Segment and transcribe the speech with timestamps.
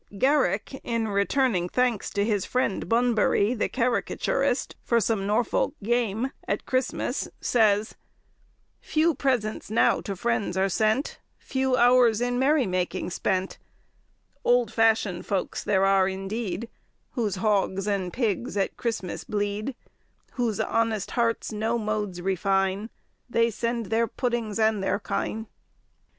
[0.17, 6.65] Garrick, in returning thanks to his friend Bunbury (the caricaturist) for some Norfolk game, at
[6.65, 7.93] Christmas, says,—
[8.79, 13.59] "Few presents now to friends are sent, Few hours in merry making spent;
[14.43, 16.67] Old fashioned folks there are indeed,
[17.11, 19.75] Whose hogs and pigs at Christmas bleed;
[20.31, 22.89] Whose honest hearts no modes refine,
[23.29, 25.45] They send their puddings and their chine."